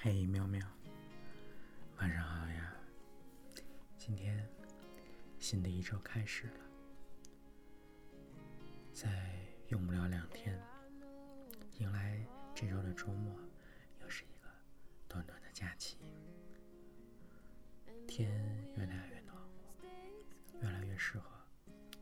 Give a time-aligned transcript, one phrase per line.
[0.00, 0.64] 嘿，喵喵，
[1.96, 2.72] 晚上好呀！
[3.96, 4.48] 今天
[5.40, 6.60] 新的一周开始了，
[8.92, 9.10] 再
[9.70, 10.56] 用不了两天，
[11.80, 13.36] 迎来这周的周末，
[14.00, 14.48] 又是一个
[15.08, 15.98] 短短的假期。
[18.06, 18.30] 天
[18.76, 19.36] 越来越暖
[19.80, 19.88] 和，
[20.62, 21.28] 越来越适合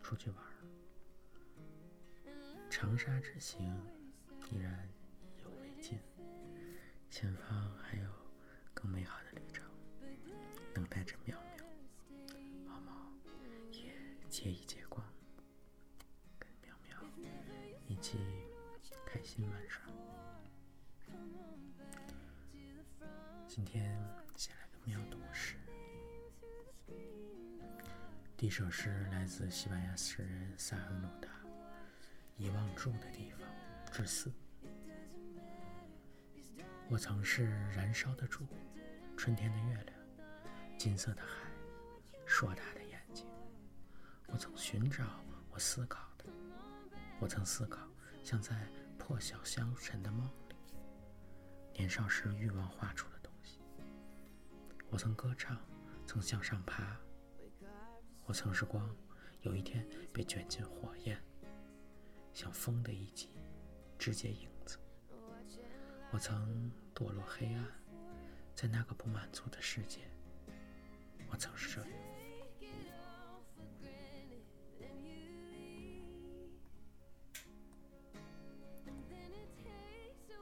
[0.03, 0.53] 出去玩儿。
[2.69, 3.75] 长沙之行
[4.51, 5.99] 依然意犹未尽。
[7.09, 7.71] 前方
[14.47, 15.05] 借一借光，
[16.39, 16.97] 跟苗苗
[17.89, 18.17] 一起
[19.05, 19.83] 开心玩耍。
[23.49, 24.01] 今天
[24.37, 25.57] 先来个妙读诗，
[28.37, 31.29] 第一首诗来自西班牙诗人萨尔努达，
[32.37, 33.41] 《遗忘住的地方
[33.91, 34.31] 之四》。
[36.89, 38.47] 我曾是燃烧的烛，
[39.17, 39.99] 春天的月亮，
[40.79, 41.51] 金色的海，
[42.25, 42.76] 硕大的。
[44.29, 45.05] 我曾寻找，
[45.51, 46.25] 我思考的，
[47.21, 47.81] 我曾思考，
[48.23, 48.69] 像在
[48.99, 50.57] 破晓香尘的梦里，
[51.73, 53.61] 年少时欲望画出的东西。
[54.91, 55.59] 我曾歌唱，
[56.07, 56.97] 曾向上爬。
[58.25, 58.95] 我曾是光，
[59.43, 61.17] 有一天被卷进火焰，
[62.35, 63.31] 像风的一击，
[63.97, 64.79] 直接影子。
[66.11, 67.65] 我曾堕落黑暗，
[68.55, 70.01] 在那个不满足的世界，
[71.31, 72.06] 我曾是这样。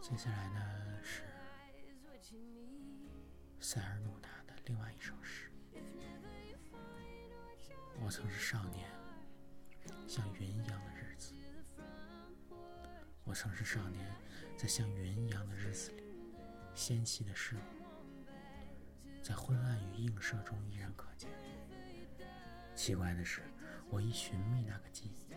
[0.04, 0.60] 接下来呢
[1.02, 1.22] 是
[3.58, 5.50] 塞尔努达的另外一首诗。
[8.04, 8.86] 我曾是少年，
[10.06, 11.32] 像云一样的日子。
[13.24, 14.14] 我曾是少年。
[14.58, 16.02] 在像云一样的日子里，
[16.74, 17.60] 纤细的事物，
[19.22, 21.30] 在昏暗与映射中依然可见。
[22.74, 23.40] 奇怪的是，
[23.88, 25.34] 我一寻觅那个记忆，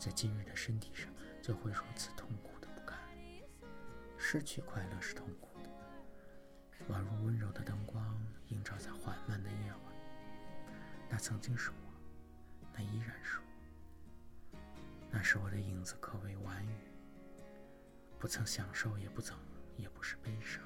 [0.00, 1.08] 在今日的身体上
[1.40, 2.57] 就会如此痛苦。
[4.30, 5.70] 失去快乐是痛苦的，
[6.92, 9.80] 宛如温柔的灯光映照在缓慢的夜晚。
[11.08, 11.76] 那曾经是我，
[12.74, 14.58] 那依然是我，
[15.10, 16.74] 那时我的影子，可谓婉语。
[18.18, 19.34] 不曾享受，也不曾，
[19.78, 20.62] 也不是悲伤。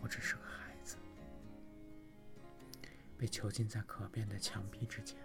[0.00, 0.96] 我只是个孩子，
[3.16, 5.16] 被囚禁在可变的墙壁之间。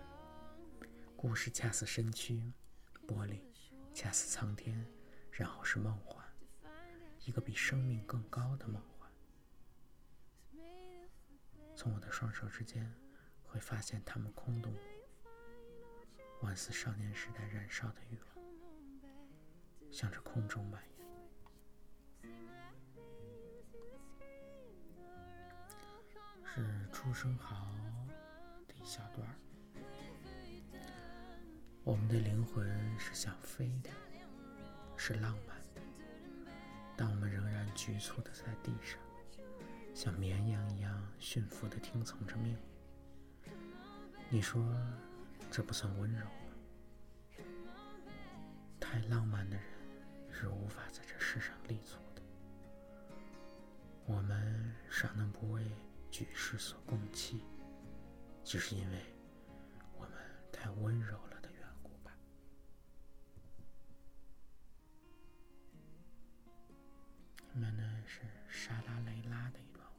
[1.16, 2.54] 故事恰似身躯，
[3.08, 3.40] 玻璃
[3.92, 4.86] 恰似苍天，
[5.32, 6.23] 然后是梦幻，
[7.26, 9.10] 一个比生命更高的梦幻。
[11.76, 12.94] 从我的双手之间，
[13.44, 14.76] 会发现它们空洞，
[16.42, 18.46] 宛似少年时代燃烧的欲望，
[19.92, 20.94] 向着空中蔓延。
[26.46, 27.74] 是朱生豪
[28.68, 29.36] 的一小段儿。
[31.84, 33.90] 我们的灵魂是想飞的，
[34.96, 35.53] 是浪漫，
[37.04, 38.98] 但我们仍然局促的在地上，
[39.94, 43.54] 像绵羊一样驯服的听从着命令。
[44.30, 44.66] 你说
[45.52, 47.44] 这不算温柔吗？
[48.80, 49.66] 太浪漫的人
[50.32, 52.22] 是无法在这世上立足的。
[54.06, 55.70] 我们尚能不为。
[56.10, 57.42] 举世所共弃，
[58.46, 58.98] 只是因为
[59.98, 60.12] 我们
[60.54, 61.18] 太温柔
[68.56, 69.94] 莎拉雷拉的一段话：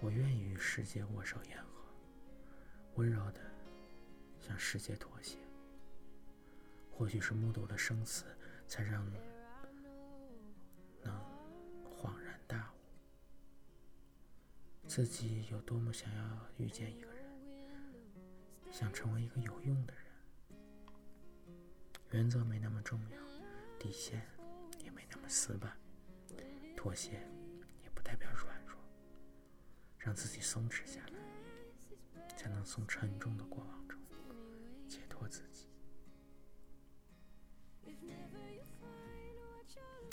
[0.00, 1.84] 我愿意与世界握手言和，
[2.94, 3.40] 温柔的
[4.38, 5.36] 向世界妥协。
[6.92, 8.24] 或许是目睹了生死，
[8.68, 9.04] 才让
[11.02, 11.12] 能
[11.84, 12.76] 恍然大悟。
[14.86, 17.24] 自己有多么想要遇见一个人，
[18.70, 20.04] 想成为一个有用的人。
[22.12, 23.18] 原则没那么重要，
[23.78, 24.24] 底线
[25.10, 25.76] 那么死板，
[26.76, 27.12] 妥协
[27.82, 28.76] 也不代表软弱。
[29.98, 33.98] 让自己松弛下来，才能从沉重的过往中
[34.88, 35.68] 解脱自己。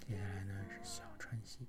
[0.06, 1.68] 接下来呢是小川西。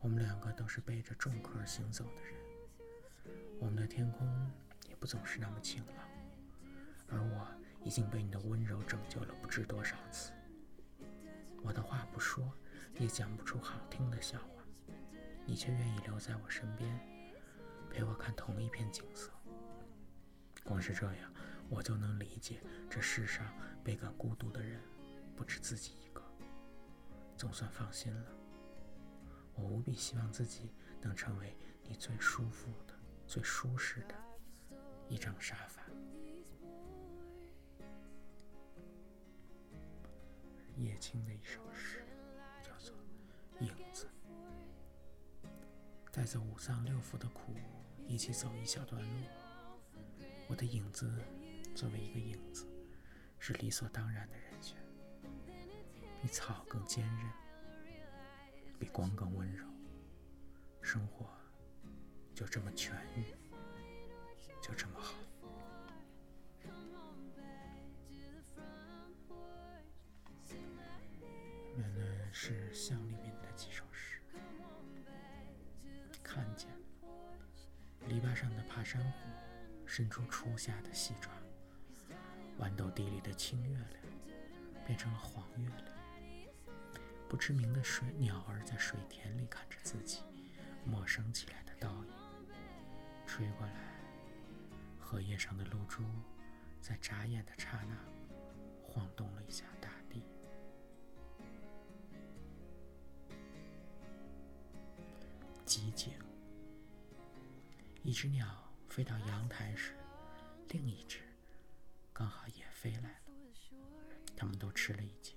[0.00, 2.34] 我们两个都是背着重壳行走的人，
[3.60, 4.50] 我们的天空
[4.88, 6.08] 也不总是那么晴朗，
[7.08, 7.46] 而我
[7.84, 10.32] 已经被你的温柔拯救了不知多少次。
[11.62, 12.52] 我的话不说，
[12.98, 14.62] 也讲不出好听的笑话，
[15.46, 17.00] 你却愿意留在我身边，
[17.90, 19.30] 陪我看同一片景色。
[20.64, 21.32] 光是这样，
[21.68, 23.46] 我就能理解这世上
[23.82, 24.80] 倍感孤独的人
[25.36, 26.22] 不止自己一个。
[27.36, 28.30] 总算放心了。
[29.54, 32.94] 我无比希望自己能成为你最舒服的、
[33.26, 34.14] 最舒适的
[35.08, 35.81] 一张沙发。
[40.76, 42.04] 叶青的一首诗，
[42.62, 42.94] 叫做
[43.62, 44.06] 《影子》。
[46.10, 47.54] 带着五脏六腑的苦，
[48.06, 49.26] 一起走一小段路。
[50.48, 51.10] 我的影子，
[51.74, 52.66] 作为一个影子，
[53.38, 54.76] 是理所当然的人选。
[56.20, 57.32] 比草更坚韧，
[58.78, 59.66] 比光更温柔。
[60.80, 61.30] 生活
[62.34, 63.24] 就这么痊愈，
[78.84, 79.28] 山虎，
[79.86, 81.30] 伸出初夏的细爪；
[82.58, 84.02] 豌豆地里的青月亮，
[84.86, 85.86] 变成了黄月亮。
[87.28, 90.22] 不知名的水鸟儿在水田里看着自己
[90.84, 92.12] 陌生起来的倒影，
[93.26, 93.72] 吹过来，
[94.98, 96.02] 荷叶上的露珠
[96.80, 97.96] 在眨眼的刹那
[98.82, 100.22] 晃动了一下大地。
[105.64, 106.12] 寂静。
[108.02, 108.46] 一只鸟
[108.92, 109.96] 飞到阳台时，
[110.68, 111.20] 另一只
[112.12, 113.20] 刚好也飞来了，
[114.36, 115.34] 它们都吃了一惊。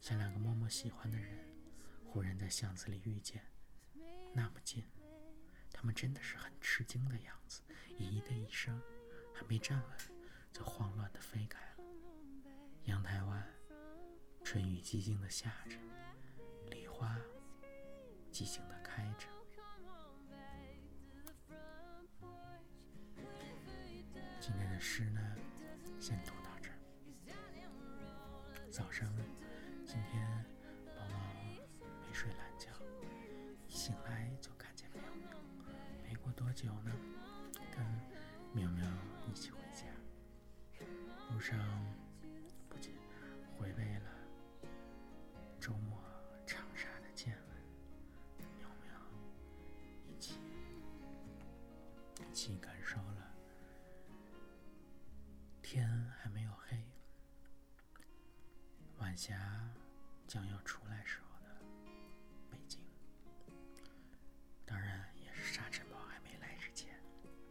[0.00, 1.38] 像两个默默喜欢的人，
[2.04, 3.40] 忽然在巷子里遇见，
[4.32, 4.84] 那么近，
[5.72, 7.62] 他们真的是很吃惊的样子。
[8.00, 8.82] 咦的一声，
[9.32, 9.90] 还没站稳，
[10.52, 11.84] 就慌乱地飞开了。
[12.86, 13.46] 阳台外，
[14.42, 15.78] 春雨寂静地下着，
[16.68, 17.16] 梨花
[18.32, 19.28] 寂静地开着。
[28.74, 29.08] 早上。
[29.86, 30.44] 今天
[30.96, 31.16] 宝宝
[32.02, 32.72] 没睡懒觉，
[33.68, 35.28] 一醒来就看见喵喵。
[36.02, 36.90] 没过多久呢，
[37.70, 37.86] 跟
[38.52, 38.84] 喵喵
[39.28, 39.84] 一起回家。
[41.32, 41.56] 路上
[42.68, 42.94] 不仅
[43.56, 44.10] 回味了
[45.60, 45.96] 周末
[46.44, 48.90] 长沙的见闻，喵喵
[50.08, 50.40] 一起
[52.28, 52.73] 一起感
[59.14, 59.38] 晚霞。
[60.26, 61.54] 将要出来时候的
[62.50, 62.80] 北京，
[64.66, 66.98] 当然也是沙尘暴还没来之前，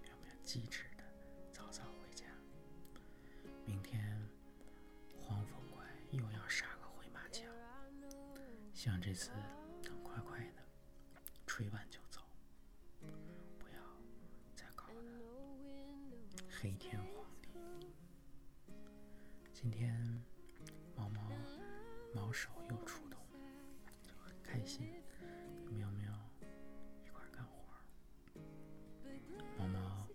[0.03, 1.03] 有没有机智的
[1.53, 2.25] 早早回家？
[3.65, 4.03] 明天
[5.21, 7.45] 黄风怪又要杀个回马枪，
[8.73, 9.31] 希望这次
[22.33, 22.49] 手。
[22.69, 23.19] 又出动，
[24.01, 24.89] 就很开心，
[25.65, 26.11] 跟喵喵
[27.05, 27.77] 一块干活。
[29.59, 30.07] 毛毛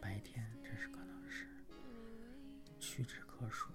[0.00, 1.48] 白天这是可能是
[2.78, 3.72] 屈指可数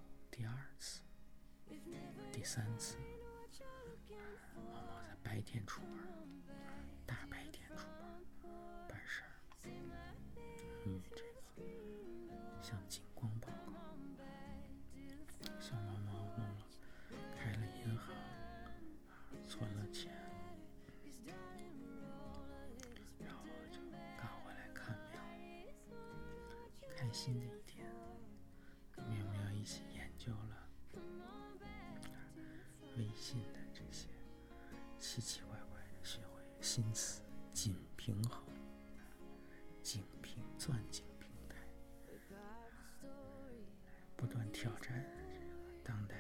[27.00, 27.88] 开心的一天，
[28.92, 30.70] 跟喵喵一起研究了
[32.98, 34.10] 微信的这些
[35.00, 37.22] 奇奇怪怪的，学会新词
[37.54, 38.44] 紧平衡、
[39.82, 41.56] 紧平钻紧平台，
[44.18, 46.18] 不断挑战这个当代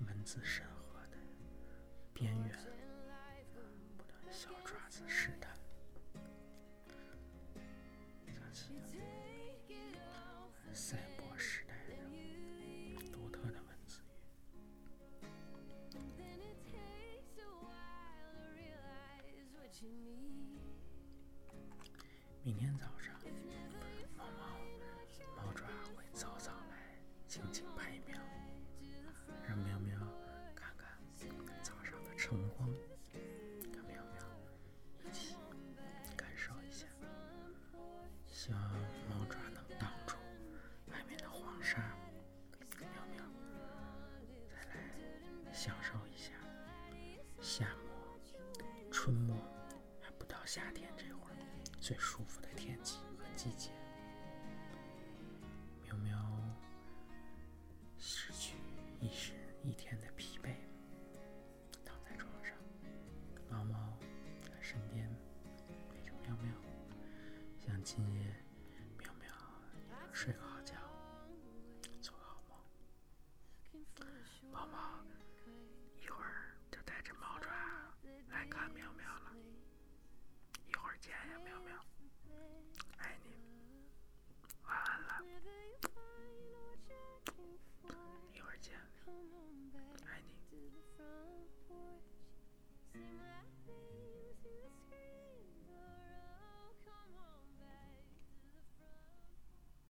[0.00, 1.16] 文字审核的。
[2.12, 2.58] 边缘，
[3.96, 5.56] 不断小爪子试探，
[8.52, 8.98] 想起
[10.78, 11.94] 赛博时代的
[13.10, 14.14] 独特的文字语。
[22.44, 23.17] 明天早上，
[51.88, 52.17] 最舒
[81.08, 81.74] 哎呀，喵喵，
[82.98, 83.28] 爱你，
[84.64, 85.24] 晚安了，
[88.34, 88.76] 一会儿见，
[90.06, 90.28] 爱你。